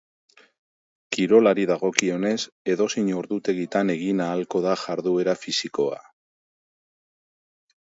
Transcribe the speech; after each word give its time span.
Kirolari 1.15 1.65
dagokionez, 1.73 2.33
edozein 2.77 3.13
ordutegitan 3.21 3.95
egin 3.97 4.27
ahalko 4.29 4.65
da 4.67 4.77
jarduera 4.89 5.41
fisikoa. 5.47 6.05